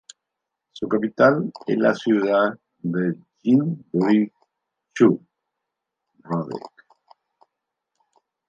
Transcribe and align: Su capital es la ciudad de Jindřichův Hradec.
Su 0.71 0.87
capital 0.89 1.51
es 1.67 1.77
la 1.77 1.93
ciudad 1.93 2.57
de 2.79 3.19
Jindřichův 3.43 5.21
Hradec. 6.23 6.65